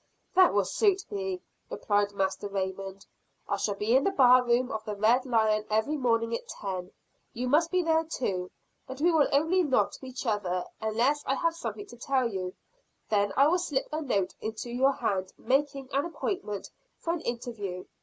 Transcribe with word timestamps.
"That 0.33 0.51
will 0.55 0.65
suit 0.65 1.05
me," 1.11 1.43
replied 1.69 2.13
Master 2.13 2.47
Raymond, 2.47 3.05
"I 3.47 3.57
shall 3.57 3.75
be 3.75 3.95
in 3.95 4.03
the 4.03 4.09
bar 4.09 4.43
room 4.43 4.71
of 4.71 4.83
the 4.83 4.95
Red 4.95 5.27
Lion 5.27 5.63
every 5.69 5.95
morning 5.95 6.33
at 6.33 6.47
ten. 6.47 6.91
You 7.33 7.47
must 7.47 7.69
be 7.69 7.83
there 7.83 8.03
too. 8.05 8.49
But 8.87 8.99
we 8.99 9.11
will 9.11 9.27
only 9.31 9.61
nod 9.61 9.91
to 9.91 10.07
each 10.07 10.25
other, 10.25 10.63
unless 10.81 11.23
I 11.27 11.35
have 11.35 11.53
something 11.55 11.85
to 11.85 11.97
tell 11.97 12.27
you. 12.27 12.55
Then 13.09 13.31
I 13.37 13.47
will 13.47 13.59
slip 13.59 13.85
a 13.91 14.01
note 14.01 14.33
into 14.41 14.71
your 14.71 14.93
hand, 14.93 15.33
making 15.37 15.87
an 15.93 16.05
appointment 16.05 16.71
for 16.97 17.13
an 17.13 17.21
interview. 17.21 17.85